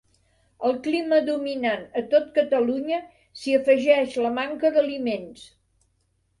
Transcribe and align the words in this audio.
Al 0.69 0.79
clima 0.87 1.19
dominant 1.27 1.83
a 2.01 2.03
tot 2.15 2.33
Catalunya 2.39 2.99
s'hi 3.43 3.55
afegeix 3.61 4.19
la 4.27 4.35
manca 4.41 4.75
d'aliments. 4.77 5.49